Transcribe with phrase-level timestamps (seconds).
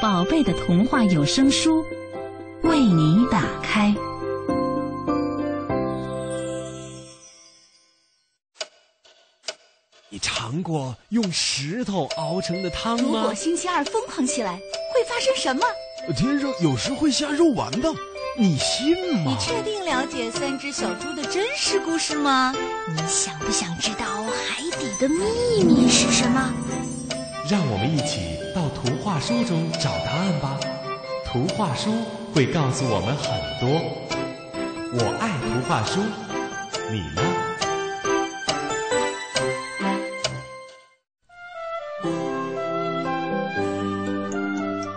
[0.00, 1.84] 宝贝的童话有声书
[2.62, 3.94] 为你打开。
[10.08, 13.34] 你尝过用石头熬成的汤吗如果？
[13.34, 15.62] 星期二疯狂起来，会发生什么？
[16.16, 17.92] 天上有时会下肉丸的，
[18.38, 19.44] 你信吗你？
[19.44, 22.54] 确定了解三只小猪的真实故事吗？
[22.88, 26.54] 你想不想知道海底的秘密是什么？
[27.50, 30.56] 让我们一起到图画书中找答案吧。
[31.26, 31.90] 图画书
[32.32, 33.68] 会告诉我们很多。
[34.92, 36.00] 我爱图画书，
[36.92, 37.22] 你呢？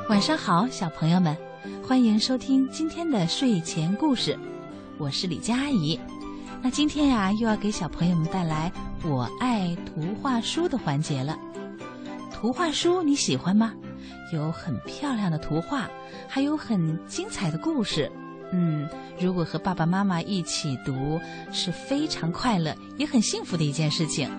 [0.07, 1.35] 晚上好，小朋友们，
[1.83, 4.37] 欢迎收听今天的睡前故事，
[4.99, 5.99] 我是李佳阿姨。
[6.61, 8.71] 那今天呀、又要给小朋友们带来
[9.03, 11.35] “我爱图画书”的环节了。
[12.43, 13.71] 图画书你喜欢吗？
[14.33, 15.89] 有很漂亮的图画，
[16.27, 18.11] 还有很精彩的故事。
[18.51, 18.85] 嗯，
[19.17, 21.21] 如果和爸爸妈妈一起读，
[21.53, 24.29] 是非常快乐，也很幸福的一件事情。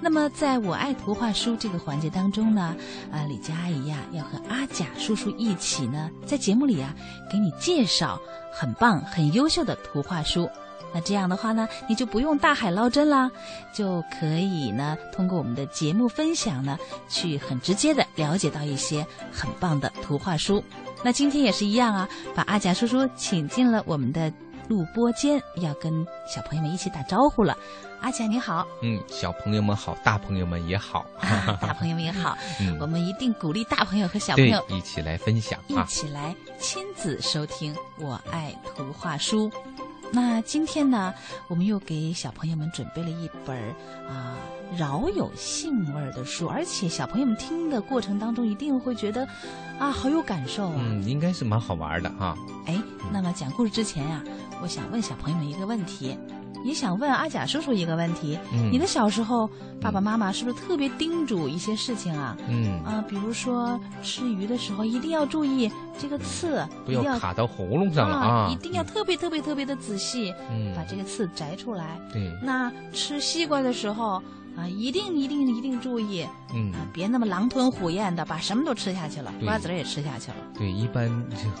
[0.00, 2.74] 那么，在我爱图画书这个环节当中呢，
[3.12, 6.92] 啊，李佳阿姨呀，要和阿甲叔叔一起呢，在节目里啊，
[7.30, 8.20] 给你介绍
[8.52, 10.50] 很棒、很优秀的图画书。
[10.94, 13.28] 那这样的话呢，你就不用大海捞针啦，
[13.74, 16.78] 就可以呢，通过我们的节目分享呢，
[17.08, 20.62] 去很直接的了解到一些很棒的图画书。
[21.02, 24.32] 那今天也是一样啊，把阿甲叔叔请进了我们的
[24.68, 27.56] 录播间，要跟小朋友们一起打招呼了。
[28.00, 35.84] 阿甲你好，嗯，小朋友们好，大朋友们也好，啊，大朋友们也好， 嗯我们一定鼓励大朋友和小朋友，一起来分享一啊。
[35.88, 39.50] 起来亲子收听《我爱图画书》。
[40.14, 41.12] 那今天呢，
[41.48, 43.74] 我们又给小朋友们准备了一本儿
[44.08, 44.36] 啊、
[44.76, 49.26] 饶有兴味的书，而且小朋友们听的过程当中一定会觉得
[49.76, 50.76] 啊，好有感受啊。
[50.78, 52.36] 嗯，应该是蛮好玩的哈。
[52.66, 52.80] 哎，
[53.12, 54.22] 那么讲故事之前呀、
[54.62, 56.16] 我想问小朋友们一个问题，
[56.64, 59.48] 也想问阿甲叔叔一个问题：嗯你的小时候，
[59.80, 62.36] 爸爸妈妈是不是特别叮嘱一些事情啊？
[62.48, 68.48] 嗯，啊，比如说吃鱼的时候一定要注意这个刺，不要卡到喉咙上了啊！
[68.50, 72.00] 一定要特别特别特别的仔细，嗯把这个刺摘出来。
[72.12, 74.22] 对，那吃西瓜的时候
[74.56, 80.36] 啊，一定一定一定注意嗯啊，别那么狼吞虎咽的把什么都吃下去了，瓜子儿也吃下去了。
[80.56, 81.10] 对，一般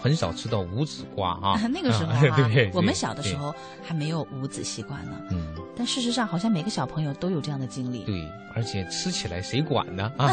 [0.00, 1.60] 很少吃到无籽瓜啊。
[1.68, 5.12] 那个时候啊 啊对，我们小的时，候还没有无籽习惯呢。
[5.30, 8.04] 嗯，但事实上，好像每个小朋友都有这样的经历。
[8.04, 10.12] 对，而且吃起来谁管呢？
[10.16, 10.30] 啊，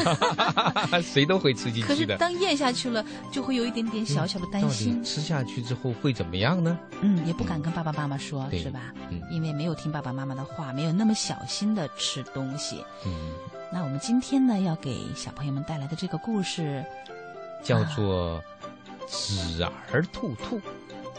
[1.02, 2.16] 谁都会吃进去的。
[2.16, 5.08] 是当咽下去了，就会有一点点小小的担到心底。
[5.08, 6.78] 吃下去之后会怎么样呢？
[7.02, 8.94] 嗯，也不敢跟爸爸妈妈说，对是吧？
[9.10, 12.84] 嗯因为没有听爸爸妈妈的话，没有那么小心的吃东西。
[13.06, 13.34] 嗯，
[13.72, 16.84] 那我们今天呢，要给小朋友们带来的这个故事
[17.64, 18.42] 叫做
[19.08, 20.60] 子儿兔兔。《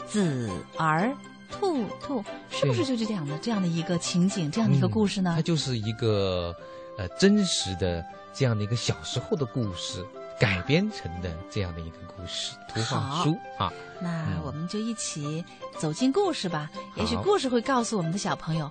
[0.07, 1.11] 子儿
[1.49, 5.41] 兔兔》，是不是就是这样的这样的一个情景，这样的一个故事呢它？
[5.41, 6.55] 就是一个
[6.97, 10.05] 呃真实的这样的一个小时候的故事
[10.39, 13.71] 改编成的这样的一个故事图画书啊。
[13.99, 15.43] 那嗯我们就一起
[15.79, 16.69] 走进故事吧。
[16.95, 18.69] 也许故事会告诉我们的小朋友，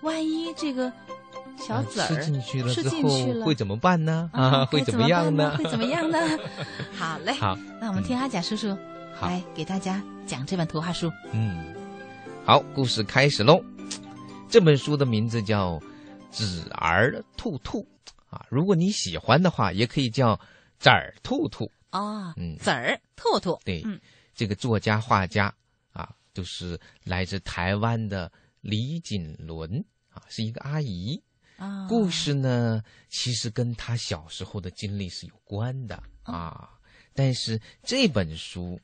[0.00, 0.90] 万一这个
[1.60, 4.30] 小啊籽儿吃进去了吃之后会怎么办呢？
[4.32, 5.56] 啊，会怎怎么样呢？
[5.56, 6.18] 会怎么样呢？
[6.96, 8.76] 好嘞，好，那我们听阿甲叔叔
[9.14, 11.10] 好来给大家讲这本图画书。
[11.32, 11.74] 嗯，
[12.44, 13.62] 好，故事开始喽。
[14.48, 15.78] 这本书的名字叫
[16.32, 17.86] 《纸儿兔兔》
[18.34, 20.38] 啊，如果你喜欢的话，也可以叫
[20.78, 21.70] 纸儿兔兔。
[21.92, 24.00] 哦，嗯籽儿兔兔，对，嗯
[24.34, 25.52] 这个作家画家
[25.92, 28.30] 啊，就是来自台湾的
[28.60, 31.22] 李锦伦啊，是一个阿姨。
[31.60, 36.70] 啊，故事呢，其实跟他小时候的经历是有关的啊。
[37.12, 38.80] 但是这本书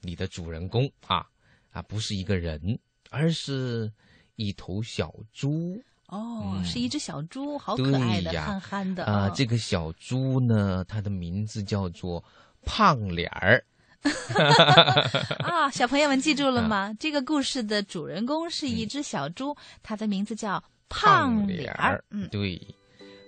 [0.00, 1.26] 里的主人公啊
[1.72, 2.78] 啊，不是一个人，
[3.10, 3.92] 而是
[4.36, 9.26] 一头小猪哦，嗯是一只小猪，好可爱的，呀憨憨的啊。
[9.26, 12.22] 哦这个小猪呢，它的名字叫做
[12.64, 13.64] 胖脸儿。
[15.40, 16.94] 啊，小朋友们记住了 啊吗？
[17.00, 22.04] 这个故事的主人公是一只小猪，它的名字叫胖脸儿。
[22.10, 22.60] 嗯，对，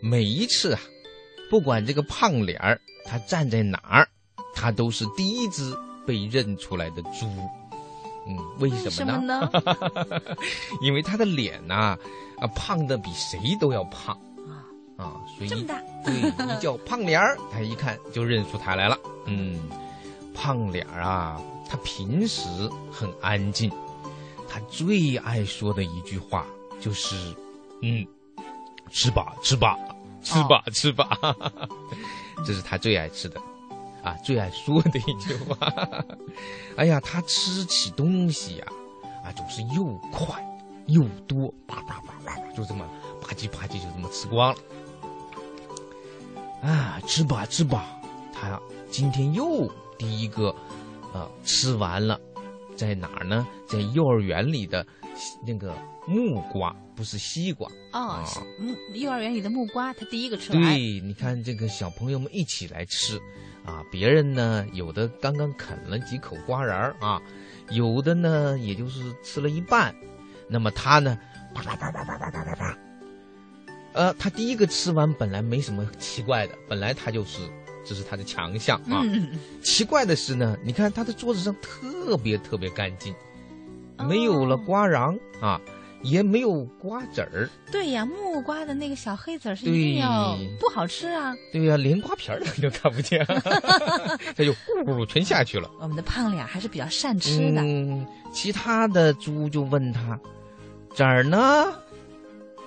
[0.02, 0.80] 每一次啊，
[1.48, 4.06] 不管这个胖脸儿他站在哪儿，
[4.54, 5.74] 他都是第一只
[6.06, 7.26] 被认出来的猪。
[8.28, 9.48] 嗯，为什什么呢？
[9.52, 10.20] 呢？
[10.82, 11.96] 因为他的脸呐、
[12.38, 14.14] 啊，胖的比谁都要胖
[14.96, 16.14] 啊，所以这么大，对，
[16.46, 18.98] 一叫胖脸儿，他一看就认出他来了。
[19.26, 19.58] 嗯，
[20.34, 22.48] 胖脸儿啊，他平时
[22.92, 23.70] 很安静，
[24.48, 26.46] 他最爱说的一句话
[26.80, 27.16] 就是，
[27.82, 28.06] 嗯，
[28.90, 29.76] 吃吧，吃吧，
[30.22, 31.18] 吃吧，吃吧，
[32.46, 33.40] 这是他最爱吃的，
[34.02, 35.56] 啊，最爱说的一句话。
[36.78, 38.66] 哎呀，他吃起东西呀、
[39.24, 40.40] 啊，总是又快
[40.86, 42.86] 又多，叭叭叭叭叭，就这么
[43.20, 44.58] 吧唧吧唧就这么吃光了。
[46.62, 47.84] 啊，吃吧吃吧，
[48.32, 49.68] 他今天又
[49.98, 50.54] 第一个，
[51.12, 52.20] 呃，吃完了，
[52.76, 53.44] 在哪儿呢？
[53.66, 54.86] 在幼儿园里的
[55.44, 55.74] 那个
[56.06, 57.68] 木瓜，不是西瓜。
[57.92, 60.62] 哦啊，是木幼儿园里的木瓜，他第一个吃完。
[60.62, 63.18] 对，你看这个小朋友们一起来吃，
[63.64, 67.20] 啊，别人呢有的刚刚啃了几口瓜瓤儿啊，
[67.70, 69.94] 有的呢也就是吃了一半，
[70.48, 71.18] 那么他呢，
[71.54, 72.78] 啪啪啪啪啪啪啪啪啪，
[73.92, 77.46] 呃，他第一个吃完本来没什么奇怪的，本来他就是
[77.84, 79.02] 这是他的强项啊。
[79.04, 83.16] 嗯，奇怪的是呢，你看他的桌子上特别特别干净，哦
[84.08, 85.60] 没有了瓜瓤啊，
[86.02, 87.48] 也没有瓜籽儿。
[87.70, 91.34] 对呀，木瓜的那个小黑籽儿是对一定要不好吃啊。
[91.52, 94.52] 对呀、连瓜皮儿都 看不见， 他就
[94.84, 95.70] 咕全下去了。
[95.80, 97.62] 我们的胖脸还是比较善吃的。
[97.62, 100.18] 嗯，其他的猪就问他
[100.94, 101.72] ：“籽儿呢？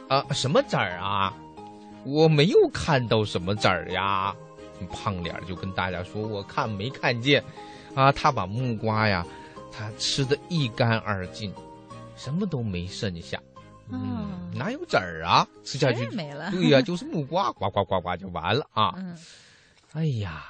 [0.08, 1.34] 啊，什么籽儿啊？
[2.06, 4.34] 我没有看到什么籽儿呀。”
[4.92, 7.44] 胖脸就跟大家说：“我看没看见。”
[7.96, 9.26] 啊，他把木瓜呀，
[9.77, 11.54] 他吃的一干二净，
[12.16, 13.42] 什么都没剩下。
[13.89, 14.00] 嗯，
[14.51, 15.48] 嗯哪有籽儿啊？
[15.63, 16.50] 吃下去没了。
[16.51, 18.94] 对呀、就是木瓜，呱呱呱呱就完了啊。
[18.98, 19.18] 嗯，
[19.92, 20.45] 哎呀，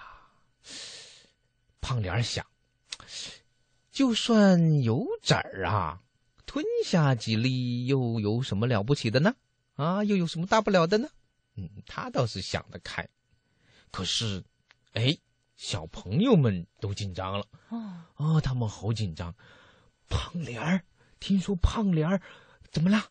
[1.82, 2.46] 胖脸儿想，
[3.92, 6.00] 就算有籽儿啊，
[6.46, 9.34] 吞下几粒又有什么了不起的呢？
[9.76, 11.10] 啊，又有什么大不了的呢？
[11.56, 13.08] 嗯，他倒是想得开。
[13.92, 14.44] 可是，
[14.94, 15.18] 哎，
[15.56, 17.46] 小朋友们都紧张了。
[17.70, 19.34] 哦，哦，他们好紧张。
[20.08, 20.82] 胖莲儿，
[21.20, 22.22] 听说胖莲儿
[22.72, 23.06] 怎么啦？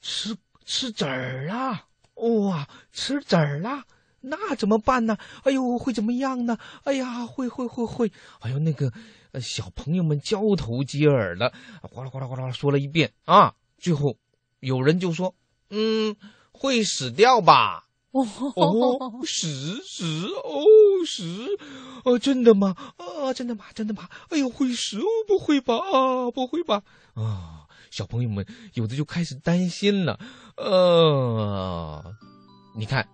[0.00, 1.86] 吃吃籽儿啦！
[2.14, 3.84] 哇，吃籽儿啦！
[4.20, 5.16] 那怎么办呢？
[5.44, 6.58] 哎呦，会怎么样呢？
[6.84, 8.12] 哎呀，会会会会！
[8.40, 8.92] 哎呦，那个
[9.32, 11.52] 呃，小朋友们交头接耳的，
[11.82, 13.54] 哗啦哗啦哗啦哗啦说了一遍啊。
[13.78, 14.16] 最后
[14.60, 15.34] 有人就说
[15.70, 16.16] ：“嗯，
[16.52, 20.04] 会死掉吧？” 哦，死死
[20.44, 20.64] 哦
[21.04, 21.46] 死，
[22.04, 22.74] 哦，真的吗？
[22.96, 23.64] 啊，真的吗？
[23.74, 24.08] 真的吗？
[24.30, 25.76] 哎呦，会死哦，不会吧？
[25.76, 26.82] 啊，不会吧？
[27.14, 30.18] 啊，小朋友们有的就开始担心了。
[30.56, 32.02] 呃，
[32.76, 33.06] 你看，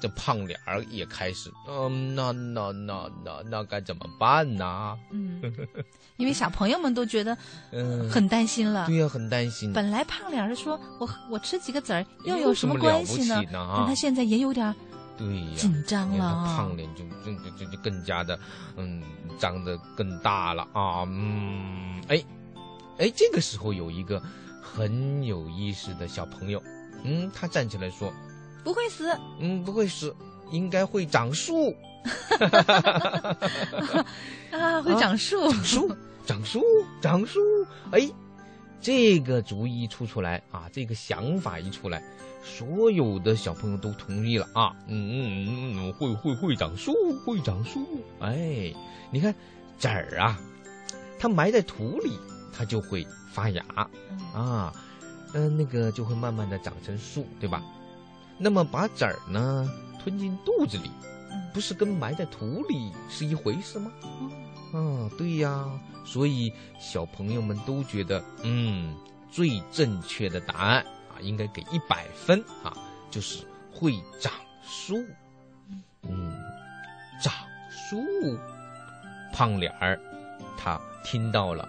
[0.00, 4.96] 这胖脸儿也开始，嗯、那那那那那该怎么办呢？
[5.10, 5.42] 嗯，
[6.16, 7.36] 因为小朋友们都觉得
[7.72, 8.86] 嗯，很担心了。
[8.86, 9.72] 对呀、很担心。
[9.72, 13.42] 本来胖脸儿说我我吃几个籽儿又有什么关系呢？
[13.44, 14.74] 但他啊，现在也有点儿
[15.18, 16.76] 对呀、紧张了啊胖。
[16.76, 18.38] 脸就就就就就更加的，
[18.76, 19.02] 嗯，
[19.38, 22.24] 长得更大了啊，嗯，哎，
[22.98, 24.22] 哎，这个时候有一个
[24.62, 26.62] 很有意思的小朋友，
[27.02, 28.12] 嗯，他站起来说，
[28.62, 29.10] 不会死，
[29.40, 30.14] 嗯，不会死，
[30.52, 31.74] 应该会长树，
[34.52, 35.50] 啊，会长树。
[35.50, 36.62] 长树，长树，
[37.00, 37.40] 长树，
[37.90, 38.08] 哎，
[38.80, 42.02] 这个主意一出出来啊，这个想法一出来，
[42.42, 46.94] 所有的小朋友都同意了啊，嗯嗯嗯，会会会长树，
[47.24, 47.80] 会长树，
[48.20, 48.72] 哎，
[49.10, 49.34] 你看
[49.78, 50.38] 籽儿啊，
[51.18, 52.18] 它埋在土里，
[52.52, 53.64] 它就会发芽
[54.32, 54.72] 啊，
[55.34, 57.62] 嗯、那个就会慢慢的长成树，对吧？
[58.38, 59.68] 那么把籽儿呢
[60.00, 60.90] 吞进肚子里，
[61.52, 63.90] 不是跟埋在土里是一回事吗？
[64.20, 64.30] 嗯
[64.72, 65.64] 啊，对呀，
[66.04, 68.94] 所以小朋友们都觉得，嗯，
[69.30, 72.72] 最正确的答案啊，应该给一百分啊，
[73.10, 74.32] 就是会长
[74.62, 74.96] 树。
[76.02, 76.32] 嗯，
[77.22, 77.32] 长
[77.70, 77.98] 树，
[79.32, 79.98] 胖脸儿，
[80.56, 81.68] 他听到了，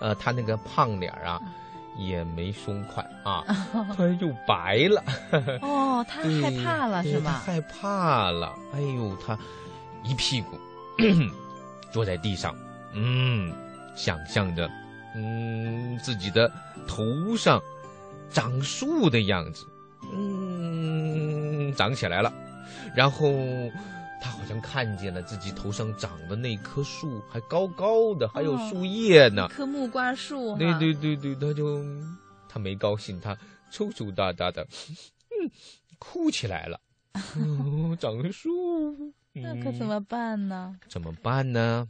[0.00, 1.40] 呃，他那个胖脸儿啊，
[1.98, 3.44] 也没松快啊，
[3.96, 5.02] 他就白了。
[5.62, 7.42] 哦，他 害怕了是吧？
[7.44, 9.38] 害怕了，哎呦，他
[10.02, 10.58] 一屁股
[11.90, 12.54] 坐在地上，
[12.92, 13.52] 嗯，
[13.94, 14.70] 想象着，
[15.14, 16.50] 嗯，自己的
[16.86, 17.60] 头上
[18.30, 19.66] 长树的样子，
[20.12, 22.32] 嗯，长起来了，
[22.94, 23.32] 然后。
[24.20, 29.46] 他好像看见了自己头上长的那棵树，还高高的，还有哦树叶呢。
[29.48, 31.84] 一棵木瓜树，对对对对，他就
[32.48, 33.38] 他没高兴，他
[33.70, 34.66] 抽抽搭搭的，
[35.30, 35.48] 嗯，
[36.00, 36.80] 哭起来了。
[37.14, 38.50] 哦，长树，
[39.42, 40.76] 那可怎嗯么办呢？
[40.88, 41.88] 怎么办呢？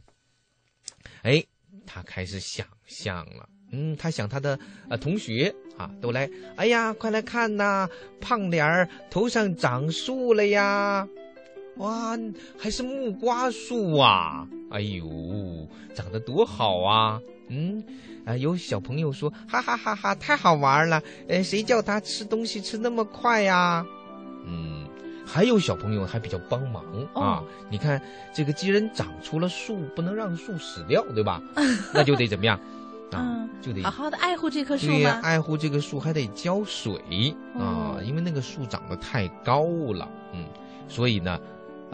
[1.23, 1.43] 哎，
[1.85, 3.47] 他开始想象了。
[3.71, 4.57] 嗯，他想他的
[4.89, 7.87] 呃同学啊都来，哎呀，快来看呐，
[8.19, 11.07] 胖脸儿头上长树了呀！
[11.77, 12.17] 哇，
[12.57, 14.47] 还是木瓜树啊！
[14.71, 17.21] 哎呦，长得多好啊！
[17.47, 17.81] 嗯，
[18.25, 21.01] 啊，有小朋友说，哈哈哈哈，太好玩了！
[21.27, 23.85] 呃，谁叫他吃东西吃那么快呀？
[24.45, 24.88] 嗯，
[25.31, 26.83] 还有小朋友还比较帮忙
[27.13, 27.43] 啊。
[27.69, 28.01] 你看，
[28.33, 31.39] 这个既然长出了树，不能让树死掉，对吧？
[31.93, 32.59] 那就得怎么样？
[33.11, 40.45] 啊，就得好好的爱护这棵树对呀，爱护这棵树还得浇水啊，因为那个树长得太高了，嗯，
[40.87, 41.39] 所以呢，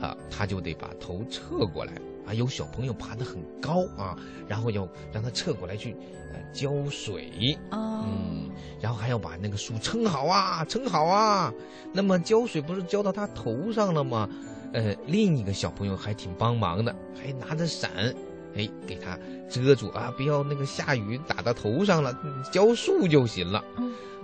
[0.02, 1.94] 啊，他就得把头侧过来
[2.28, 2.34] 啊。
[2.34, 4.18] 有小朋友爬得很高啊，
[4.48, 5.96] 然后要让他侧过来去
[6.34, 8.50] 呃浇水嗯，
[8.82, 11.54] 然后还要把那个树撑好啊，撑好啊。
[11.94, 14.30] 那么浇水不是浇到他头上了吗？
[14.74, 18.14] 呃，另一个小朋友还挺帮忙的，还拿着伞。
[18.56, 19.18] 哎，给它
[19.50, 20.14] 遮住啊！
[20.16, 22.18] 不要那个下雨打到头上了，
[22.52, 23.64] 浇树就行了。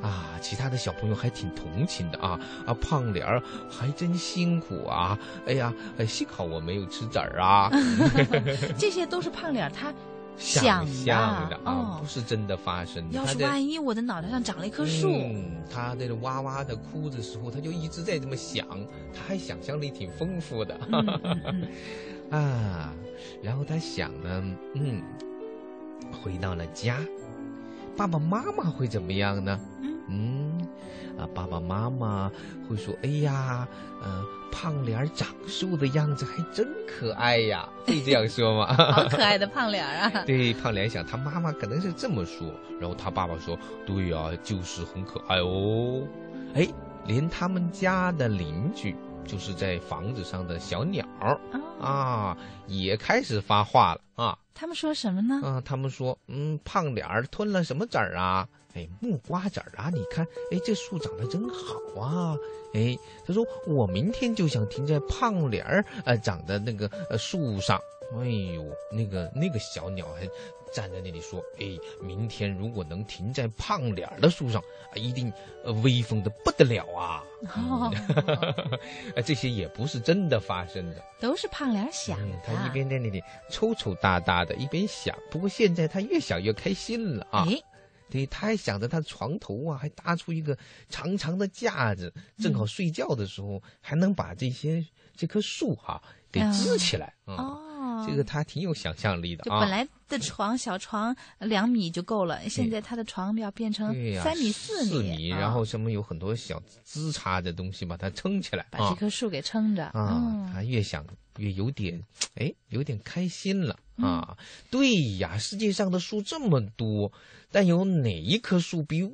[0.01, 5.17] 啊，其他的小朋友还挺同情的啊啊，胖脸儿还真辛苦啊！
[5.45, 5.71] 哎呀，
[6.07, 7.69] 幸好我没有吃籽儿啊。
[8.79, 9.93] 这些都是胖脸儿他
[10.37, 13.15] 想象的啊，不是真的发生的。
[13.15, 15.07] 要是万一我的脑袋上长了一棵树，
[15.71, 18.65] 他在这哇哇的哭的时候，他就一直在这么想，
[19.13, 20.75] 他还想象力挺丰富的。
[22.31, 22.93] 啊，
[23.43, 25.01] 然后他想呢，嗯，
[26.23, 26.97] 回到了家，
[27.95, 29.59] 爸爸妈妈会怎么样呢？
[30.07, 30.57] 嗯，
[31.17, 32.31] 啊，爸爸妈妈
[32.67, 33.67] 会说：“哎呀，
[34.01, 37.67] 呃，胖脸长瘦的样子还真可爱呀。
[37.85, 38.73] ”会这样说吗？
[38.91, 40.09] 好可爱的胖脸啊！
[40.25, 46.01] 对，胖脸想他妈妈可能是这么说，然后他爸爸说：“对呀，就是很可爱哦。”
[46.55, 46.67] 哎，
[47.05, 48.95] 连他们家的邻居。
[49.23, 51.05] 就是在房子上的小鸟
[51.79, 52.37] 啊，
[52.67, 54.37] 也开始发话了啊。
[54.53, 55.41] 他们说什么呢？
[55.43, 58.47] 啊，他们说，嗯，胖脸儿吞了什么籽儿啊？
[58.73, 59.89] 哎，木瓜籽儿啊！
[59.91, 62.37] 你看，哎，这树长得真好啊！
[62.73, 67.77] 哎，他说我明天就想停在胖脸儿呃长的那个呃树上。
[68.13, 68.25] 哎
[68.55, 70.27] 呦，那个那个小鸟还。
[70.73, 74.61] 站在那里说：“哎，明天如果能停在胖脸儿的树上，
[74.91, 75.31] 啊一定
[75.83, 77.23] 威风的不得了啊！
[79.25, 82.37] ”这些也不是真的发生的，都是胖脸想的。
[82.43, 85.17] 他一边在那里抽抽搭搭的，一边想。
[85.29, 87.45] 不过现在他越想越开心了啊！
[88.09, 90.57] 对，他还想着他床头啊，还搭出一个
[90.89, 94.85] 长长的架子，正好睡觉的时候还能把这些
[95.15, 97.57] 这棵树哈给支起来啊。
[98.07, 99.59] 这个他挺有想象力的啊！
[99.59, 110.51] 就本来的床小床两米就够了，现在他的床要变成三米四米，然后什么有很多小枝杈的东西把它撑起来，把这棵树给撑着啊！
[110.53, 111.05] 他越想
[111.37, 112.01] 越有点
[112.35, 114.37] 哎，有点开心了啊！
[114.69, 117.11] 对呀，世界上的树这么多，
[117.51, 119.09] 但有哪一棵树比？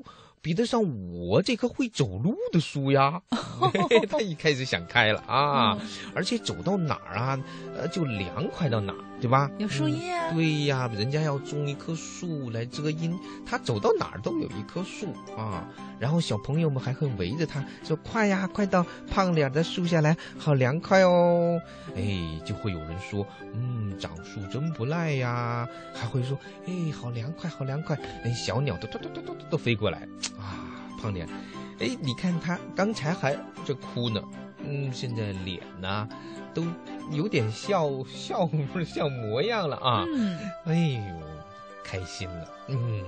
[0.48, 3.22] 比得上我这棵会走路的树呀！
[4.10, 5.78] 他一开始想开了啊，
[6.16, 7.38] 而且走到哪儿啊，
[7.76, 9.50] 呃，就凉快到哪儿，对吧？
[9.58, 10.32] 有树叶啊。
[10.34, 15.68] 对呀，人家要种一棵树来遮阴，他走到哪儿都有一棵树啊。
[16.00, 21.60] 然后小朋友们还会围着他说：“快呀，快到胖脸的树下来，好凉快哦！”
[21.96, 30.08] 哎，就会有人说：“嗯，长树真不赖呀。”还会说：“哎，好凉快，好凉快！”哎，小鸟都都都都都都飞过来
[30.38, 30.70] 啊，
[31.02, 31.28] 胖脸，
[31.80, 33.34] 哎，你看他刚才还
[33.66, 34.22] 在哭呢，
[34.64, 36.08] 嗯，现在脸呢
[36.54, 36.64] 都
[37.12, 38.50] 有点笑笑
[38.86, 40.04] 笑模样了啊！
[40.66, 41.02] 哎呦，
[41.84, 43.04] 开心了，嗯。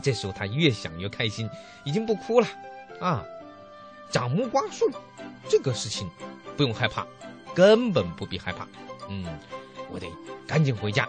[0.00, 1.50] 这时候他越想越开心，
[1.82, 2.46] 已经不哭了，
[3.00, 3.24] 啊，
[4.10, 4.88] 长木瓜树，
[5.48, 6.08] 这个事情
[6.56, 7.04] 不用害怕，
[7.52, 8.64] 根本不必害怕。
[9.08, 9.26] 嗯，
[9.90, 10.06] 我得
[10.46, 11.08] 赶紧回家，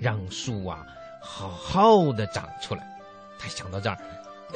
[0.00, 0.84] 让树啊
[1.22, 2.84] 好好的长出来。
[3.38, 3.96] 他想到这儿，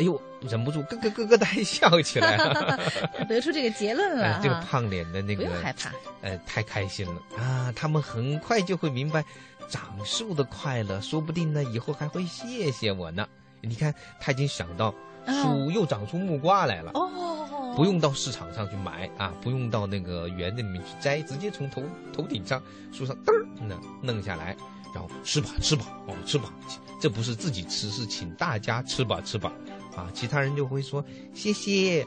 [0.01, 2.39] 哎呦，忍不住咯咯咯咯的还 笑起来，
[3.29, 4.41] 得出这个结论了。
[4.43, 5.93] 这个胖脸的那个不用害怕，
[6.23, 7.71] 呃，太开心了啊！
[7.77, 9.23] 他们很快就会明白。
[9.69, 13.29] 长树的快乐，说不定呢，以后还会谢谢我呢。
[13.61, 14.93] 你看，他已经想到
[15.27, 24.57] 树又长出木瓜来了，哦，不用到市场上去买啊，不用到那个园子里面去摘，直接从头头顶上树上嘚儿那弄下来，
[24.93, 26.53] 然后吃吧吃吧哦吃吧，
[27.01, 29.53] 这不是自己吃，是请大家吃吧吃吧，
[29.97, 31.05] 啊，其他人就会说
[31.35, 32.07] 谢谢，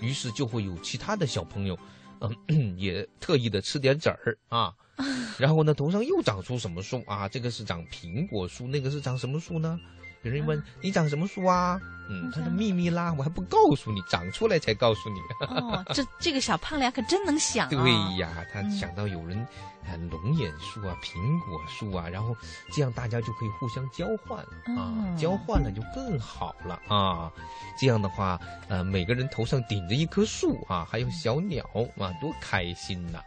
[0.00, 1.78] 于是就会有其他的小朋友，
[2.20, 4.74] 嗯， 也特意的吃点籽儿啊。
[5.38, 7.28] 然后呢，头上又长出什么树啊？
[7.28, 9.78] 这个是长苹果树，那个是长什么树呢？
[10.22, 11.78] 有人问你长什么树啊？
[12.10, 15.20] 嗯，他说秘密啦，我还不告诉你，长出来才告诉你。
[15.46, 17.70] 哦，这这个小胖脸可真能想啊！
[17.70, 19.38] 对呀，他想到有人，
[19.84, 22.34] 啊，龙眼树啊，苹果树啊，然后
[22.72, 24.40] 这样大家就可以互相交换
[24.74, 27.30] 啊，交换了就更好了啊。
[27.78, 31.62] 这样的话，呃，每个人头上顶着一棵树啊，还有小鸟
[31.98, 33.20] 啊，多开心呐！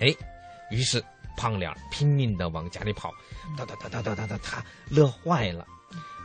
[0.00, 0.14] 哎，
[0.70, 1.02] 于是
[1.36, 3.12] 胖脸拼命的往家里跑，
[3.56, 5.66] 哒哒哒哒哒哒哒，他乐坏了。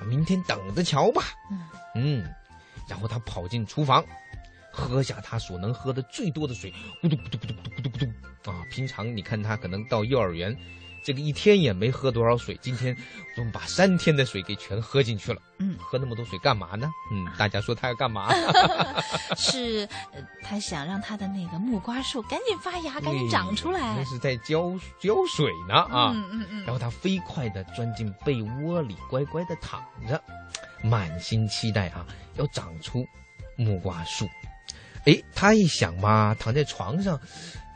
[0.08, 1.24] 明天等着瞧吧。
[1.96, 2.26] 嗯，
[2.88, 4.06] 然后他跑进厨房，
[4.72, 6.74] 喝下他所能喝的最多的水，
[7.04, 8.12] 咕嘟咕嘟咕嘟咕嘟咕
[8.44, 8.64] 嘟啊！
[8.72, 10.56] 平常你看他可能到幼儿园，
[11.04, 12.96] 这个一天也没喝多少水，今天
[13.38, 15.42] 我们把三天的水给全喝进去了。
[15.60, 16.90] 嗯，喝那么多水干嘛呢？
[17.12, 18.30] 嗯，大家说他要干嘛？
[19.38, 19.88] 是，
[20.44, 23.96] 他想让他的那个木瓜树赶紧发芽，赶紧长出来。
[23.98, 26.12] 那是在浇浇水呢啊！
[26.16, 26.64] 嗯嗯嗯。
[26.64, 30.22] 然后他飞快的钻进被窝里，乖乖的躺着，
[30.84, 33.06] 满心期待啊，要长出
[33.58, 34.28] 木瓜树。
[35.06, 37.20] 哎，他一想嘛，躺在床上，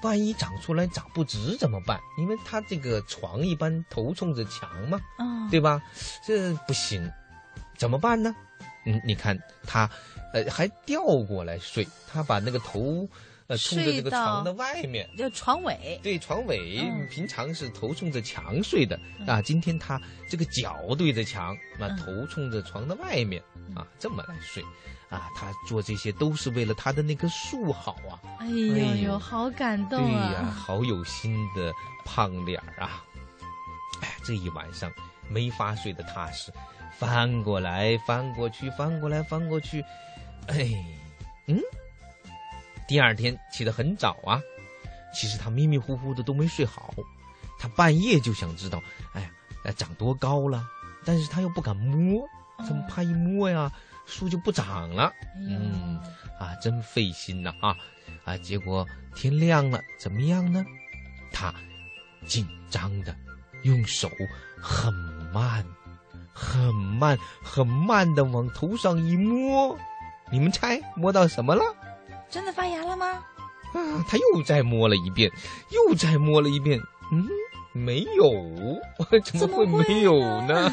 [0.04, 2.00] 万一长出来长不直怎么办？
[2.18, 5.00] 因为他这个床一般头冲着墙嘛，
[5.50, 5.82] 对吧？
[6.28, 7.12] 这不行。
[7.76, 8.36] 怎么办呢？
[8.86, 9.90] 嗯，你看他，
[10.34, 11.88] 呃，还调过来睡。
[12.12, 13.08] 他把那个头，
[13.48, 16.00] 呃，冲着这个床的外面，就床尾。
[16.04, 16.82] 对，床尾。
[17.10, 23.42] 平常是头冲着墙睡的啊，今天他这个脚对着墙，那头冲着床的外面
[23.76, 24.64] 啊，这么来睡。
[25.14, 28.18] 啊，他做这些都是为了他的那棵树好啊。
[28.40, 30.28] 哎呦呦，好感动啊！
[30.28, 31.72] 对呀，好有心的
[32.04, 33.06] 胖脸儿啊。
[34.02, 34.92] 哎，这一晚上
[35.30, 36.52] 没法睡得踏实。
[36.98, 39.84] 翻过来，翻过去，翻过来，翻过去，
[40.48, 40.68] 哎，
[41.48, 41.60] 嗯，
[42.88, 44.42] 第二天起得很早啊。
[45.14, 46.92] 其实他迷迷糊糊的都没睡好，
[47.60, 48.82] 他半夜就想知道，
[49.14, 50.66] 哎呀，长多高了？
[51.06, 52.28] 但是他又不敢摸，
[52.66, 53.72] 怎么怕一摸呀，
[54.06, 55.12] 树就不长了？
[55.38, 56.00] 嗯，
[56.40, 57.76] 啊，真费心呐啊
[58.26, 58.38] 啊！
[58.38, 60.64] 结果天亮了，怎么样呢？
[61.32, 61.54] 他
[62.26, 63.16] 紧张的
[63.64, 64.10] 用手
[64.62, 64.94] 很
[65.34, 65.66] 慢。
[66.36, 69.78] 很慢，很慢的往头上一摸，
[70.32, 71.62] 你们猜摸到什么了？
[72.28, 73.06] 真的发芽了吗？
[73.72, 75.32] 啊，他又再摸了一遍，
[75.70, 77.28] 又再摸了一遍，嗯，
[77.72, 78.82] 没有，
[79.22, 80.72] 怎么会没有呢？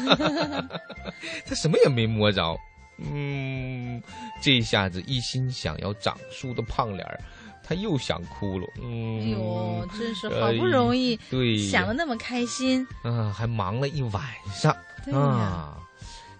[1.45, 2.57] 他什么也没摸着，
[3.03, 4.01] 嗯，
[4.41, 7.19] 这下子一心想要长树的胖脸儿，
[7.63, 8.67] 他又想哭了。
[8.81, 14.75] 嗯，哟，真是好不容易，对，想的那么开心，啊，还忙了一晚上。
[15.13, 15.77] 啊，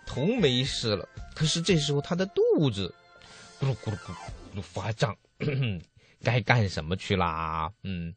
[0.06, 2.94] 头没事了，可是这时候他的肚子
[3.60, 4.14] 咕噜咕噜咕
[4.56, 5.16] 噜发胀，
[6.24, 7.72] 该干什么去啦？
[7.84, 8.14] 嗯，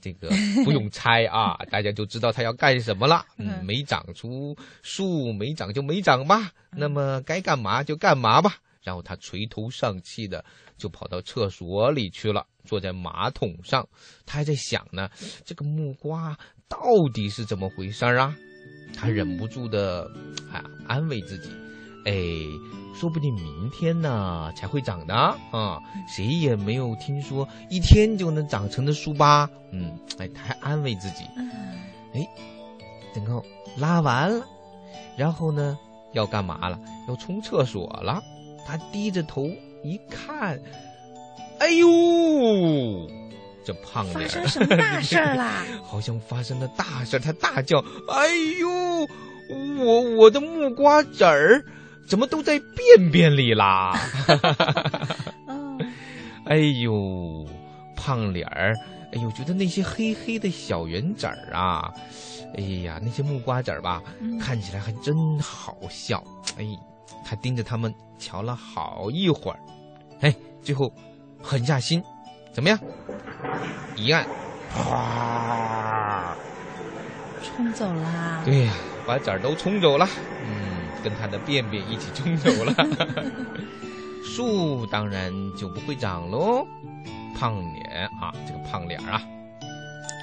[0.00, 0.28] 这个
[0.64, 3.24] 不用猜啊，大家就知道他要干什么了。
[3.36, 6.50] 嗯，没长出树，没长就没长吧。
[6.70, 8.56] 那么该干嘛就干嘛吧。
[8.82, 10.42] 然后他垂头丧气的
[10.78, 13.86] 就跑到厕所里去了，坐在马桶上，
[14.24, 15.10] 他还在想呢，
[15.44, 16.34] 这个木瓜
[16.66, 16.78] 到
[17.12, 18.34] 底是怎么回事啊？
[18.94, 20.10] 他忍不住的
[20.50, 21.50] 啊安慰自己，
[22.06, 22.12] 哎，
[22.94, 29.48] 说不定明天呢才会长的啊，谁也没有听说一天就能长成的树吧？
[29.72, 31.24] 嗯，哎，他还安慰自己，
[32.14, 32.26] 哎，
[33.14, 33.42] 等到
[33.76, 34.46] 拉完了，
[35.16, 35.78] 然后呢
[36.12, 36.78] 要干嘛了？
[37.08, 38.22] 要冲厕所了。
[38.66, 39.48] 他低着头
[39.82, 40.60] 一看，
[41.58, 41.88] 哎呦！
[43.64, 45.64] 这胖脸发生什么大事儿啦？
[45.82, 48.28] 好像发生了大事他大叫：“哎
[48.60, 48.68] 呦，
[49.84, 51.62] 我我的木瓜籽儿
[52.06, 53.98] 怎么都在便便里啦？”
[56.46, 57.46] 哎呦，
[57.94, 58.74] 胖脸儿，
[59.12, 61.92] 哎呦，觉得那些黑黑的小圆子儿啊，
[62.56, 64.02] 哎呀，那些木瓜子儿吧，
[64.40, 66.22] 看起来还真好笑。
[66.58, 66.64] 哎，
[67.24, 69.58] 他盯着他们瞧了好一会儿，
[70.20, 70.92] 哎，最后
[71.40, 72.02] 狠下心。
[72.52, 72.76] 怎么样？
[73.94, 74.26] 一按，
[74.74, 76.34] 哗，
[77.44, 78.42] 冲走啦。
[78.44, 78.72] 对呀，
[79.06, 80.04] 把籽儿都冲走了。
[80.44, 80.69] 嗯，
[81.02, 82.74] 跟他的便便一起冲走了。
[84.24, 86.66] 树当然就不会长喽。
[87.38, 89.22] 胖脸啊，这个胖脸啊，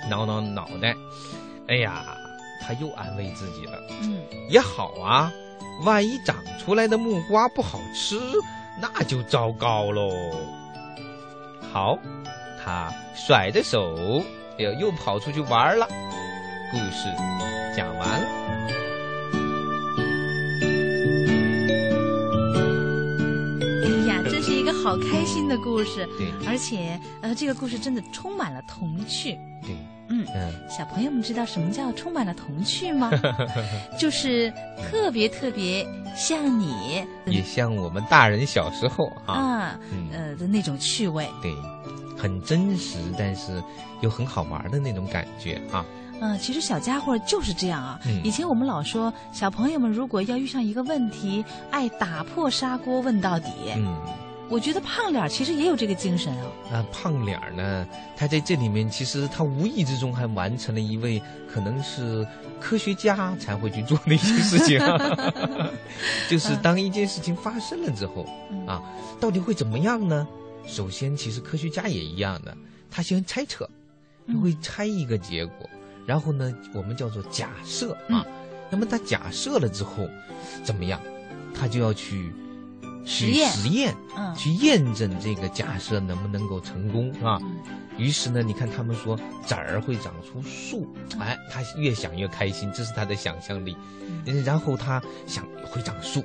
[0.10, 0.96] 挠挠脑袋。
[1.68, 2.06] 哎呀，
[2.62, 3.74] 他又安慰自己了。
[4.04, 5.32] 嗯，也好啊，
[5.84, 8.20] 万一长出来的木瓜不好吃，
[8.80, 10.10] 那就糟糕喽。
[11.74, 11.98] 好，
[12.64, 14.24] 他甩着手，
[14.58, 15.88] 又又跑出去玩了。
[16.72, 17.10] 故事
[17.76, 18.37] 讲完了。
[24.88, 26.08] 好开心的故事。
[26.18, 29.38] 对，而且呃，这个故事真的充满了童趣。
[29.62, 29.76] 对，
[30.08, 33.12] 嗯，嗯，小朋友们知道什么叫充满了童趣吗？
[34.00, 34.50] 就是
[34.90, 41.28] 特别特别像你也像我们大人小时候啊，啊，嗯，呃的那种趣味。
[41.42, 41.54] 对，
[42.18, 43.62] 很真实，但是
[44.00, 45.86] 又很好玩的那种感觉啊。
[46.22, 48.00] 嗯，其实小家伙就是这样啊。
[48.06, 53.52] 嗯以前我们老说，小朋友们如果要遇上一个问题，爱打破砂锅问到底。
[53.76, 53.94] 嗯，
[54.50, 56.46] 我觉得胖脸儿其实也有这个精神啊。
[56.72, 62.26] 那胖脸儿呢，他在这里面其实他无意之中还完成了一位可能是
[62.60, 64.80] 科学家才会去做的一些事情，
[66.30, 68.82] 就是当一件事情发生了之后嗯啊，
[69.20, 70.28] 到底会怎么样呢？
[70.66, 72.56] 首先，其实科学家也一样的，
[72.90, 73.70] 他先猜测，
[74.28, 75.70] 他会猜一个结果，
[76.06, 78.26] 然后呢，我们叫做假设嗯啊。
[78.70, 80.10] 那么他假设了之后，
[80.64, 81.00] 怎么样？
[81.54, 82.34] 他就要去
[83.08, 84.36] 去实验嗯。
[84.36, 87.40] 去验证这个假设能不能够成功啊。
[87.42, 87.58] 嗯。
[87.98, 91.20] 于是呢，你看他们说崽儿会长出树，嗯。
[91.20, 93.76] 哎，他越想越开心，这是他的想象力。
[94.26, 96.24] 嗯然后他想会长树，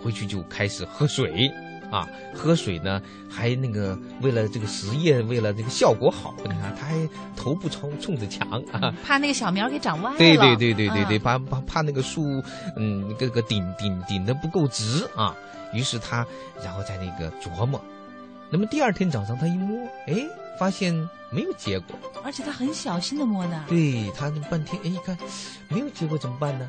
[0.00, 1.50] 回去就开始喝水，
[1.90, 8.94] 啊，喝水呢还那个为了这个实验，为了这个效果好，你看他还头部冲冲着墙啊。
[9.04, 10.18] 怕那个小苗给长歪了。
[10.18, 12.42] 对对对对对对，嗯怕怕怕那个树，
[12.76, 15.34] 嗯，这个顶顶顶的不够直啊。
[15.72, 16.26] 于是他，
[16.64, 17.80] 然后在那个琢磨。
[18.50, 20.14] 那么第二天早上他一摸，哎，
[20.58, 20.92] 发现
[21.30, 21.96] 没有结果。
[22.24, 23.64] 而且他很小心的摸呢。
[23.68, 25.16] 对他半天，哎，一看
[25.68, 26.68] 没有结果怎么办呢？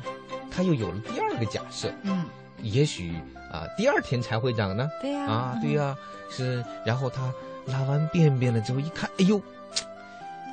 [0.54, 2.24] 他又有了第二个假设，嗯，
[2.62, 3.14] 也许
[3.50, 4.88] 啊，第二天才会长呢。
[5.00, 5.26] 对呀。
[5.26, 5.96] 啊，嗯对呀、
[6.30, 6.64] 是。
[6.86, 7.32] 然后他
[7.66, 9.40] 拉完便便了之后一看，哎呦，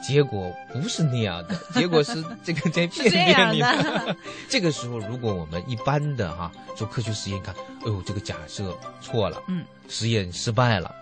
[0.06, 4.16] 结果不是那样的， 结果是这个在便便里的。
[4.50, 10.94] 这个时候，如果我们一般的哈、做科学实验看，哎呦，这个假设错了，嗯，实验失败了，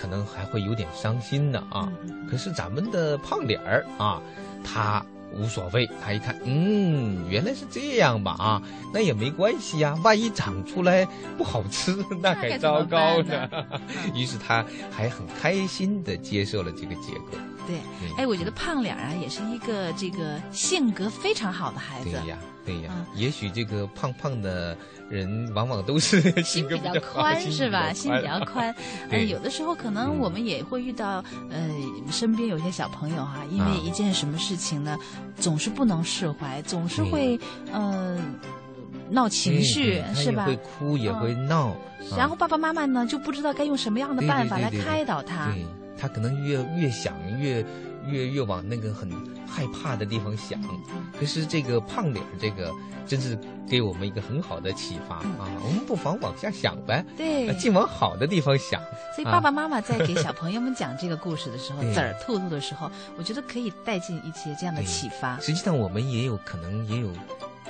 [0.00, 1.90] 可能还会有点伤心的啊。
[2.30, 4.20] 可是咱们的胖脸儿啊，
[4.64, 13.48] 他无所谓，他一看，嗯，原来是这样吧啊，那也没关系呀、万一长出来不好吃， 那可糟糕呢。
[14.14, 17.38] 于是他还很开心的接受了这个结果。
[17.66, 22.10] 对，嗯哎，我觉得胖脸啊，也是一个这个性格非常好的孩子。
[22.10, 24.76] 对呀，对呀，嗯也许这个胖胖的
[25.10, 27.92] 人往往都是心比较宽是吧？
[27.92, 28.74] 心比较宽，
[29.10, 31.68] 呃，有的时候可能嗯我们也会遇到，呃，
[32.10, 34.98] 身边有些小朋友哈、因啊为一件什么事情呢，
[35.36, 37.40] 总是不能释怀，总是对会，
[37.72, 38.18] 呃，
[39.10, 40.56] 闹情绪是吧会？
[40.56, 41.76] 哭，也嗯会闹，
[42.16, 45.52] 然后爸爸妈妈呢就不知道该用什么样的办法来开导他。
[45.52, 45.64] 对
[46.02, 47.64] 他可能越越想越
[48.08, 49.08] 越越往那个很
[49.46, 50.60] 害怕的地方想。
[51.16, 52.72] 可是这个胖脸儿这个
[53.06, 53.38] 真是
[53.68, 55.48] 给我们一个很好的启发啊！
[55.64, 58.82] 我们不妨往下想呗，对啊，尽往好的地方想。
[59.14, 65.38] 所以爸爸妈妈在给小朋友们讲这个故事的时候，对籽儿兔兔的时候，我觉得可以带进一些这样的启发。
[65.38, 67.08] 实际上，我们也有可能也有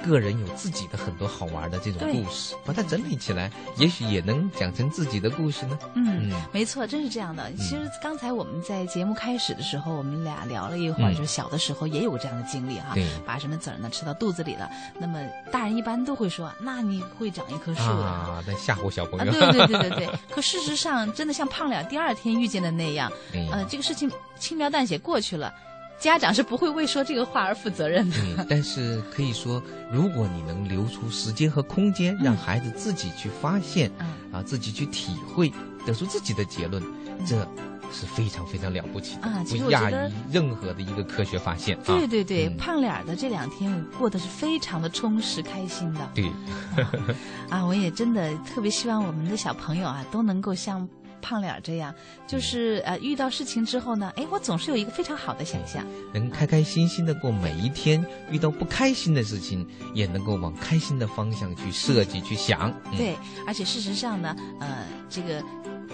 [0.03, 5.79] 个人有自己的很多好玩的这种故事，把它整理起来，也许也能讲成自己的故事呢。
[5.95, 7.51] 嗯，嗯没错，真是这样的。
[7.53, 14.69] 其实刚才我们在节目开始的时候，我们俩聊了一会儿，嗯就是小的时候也有过这样的经历哈对，把什么籽儿呢吃到肚子里了。
[14.99, 15.19] 那么
[15.51, 18.05] 大人一般都会说，那你会长一棵树的。
[18.05, 19.33] 啊，在吓唬小朋啊，友。
[19.33, 25.53] 对对对对对， 可事实上，真的像胖脸第二天遇见的那样，嗯呃，这个事情轻描淡写过去了，
[26.03, 28.17] 家长是不会为说这个话而负责任的。
[28.37, 29.63] 嗯， 但是可以说，
[29.93, 35.53] 如果你能留出时间和空间，让孩子自己去发现，嗯啊，自己去体会，
[35.87, 36.83] 得出自己的结论，
[37.25, 37.37] 这
[37.93, 41.77] 是非常非常了不起的，啊其实不亚我觉得于任何的一个科学发现。
[41.77, 46.01] 啊对对对，嗯胖脸儿的这两天我过得是非常的充实开心的。
[46.15, 46.29] 对，
[47.49, 50.89] 啊，我也真的特别希望我们的小朋友啊都能够像
[51.23, 51.95] 胖脸这样，
[52.27, 55.87] 就是呃遇到事情之后呢，哎，我总是有一个非常好的想象。
[56.13, 62.71] 能开开心心的过每一天，遇到不开心的事情，也能够往开心的方向去设计、去想。
[62.97, 65.43] 对，而且事实上呢，呃，这个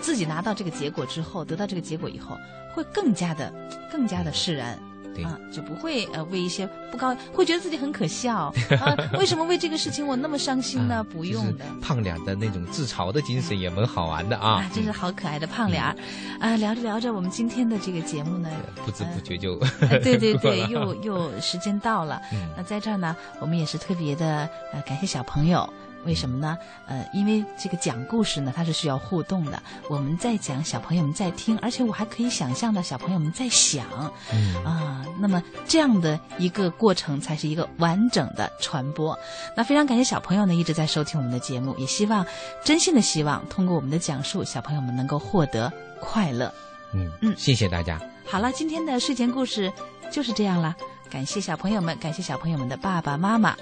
[0.01, 2.37] 自己拿到这个结果之后，得到这个结果以后，
[2.75, 3.53] 会更加的、
[3.93, 4.79] 更加的释然。
[5.23, 8.97] 对啊，就不会呃为一些不高，会觉得自己很可笑啊。
[9.19, 10.97] 为什么为这个事情我那么伤心呢？
[11.03, 11.65] 啊不用的。
[11.81, 14.61] 胖脸的那种自嘲的精神也蛮好玩的啊。
[14.63, 15.95] 啊，真是好可爱的胖脸儿，
[16.41, 22.21] 啊，聊着聊着，我们今天的这个节目呢，嗯不知不觉就、呃对对对， 又又时间到了。
[22.33, 25.69] 嗯那在这儿呢，我们也是特别的呃感谢小朋友。
[26.05, 26.57] 为什么呢？
[26.87, 29.63] 呃，因为这个讲故事呢，它是需要互动的。
[29.89, 33.87] 我们在讲，小朋友们在听，而且我还可以想象到小朋友们在想
[34.33, 35.05] 嗯啊。
[35.21, 39.19] 那么这样的一个过程，才是一个完整的传播。
[39.57, 42.25] 那非常感谢小朋友呢一直在收听我们的节目，也希望
[42.65, 46.53] 真心的希望通过我们的讲述，小朋友们能够获得快乐。
[46.95, 48.01] 嗯嗯谢谢大家。
[48.25, 49.73] 好了，今天的睡前故事
[50.13, 50.75] 就是这样啦。
[51.11, 53.57] 感谢小朋友们，感谢小朋友们的爸爸妈妈。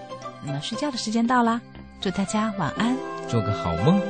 [0.44, 1.60] 那么睡觉的时间到啦，
[2.00, 2.96] 祝大家晚安。
[3.28, 4.00] 做个好梦。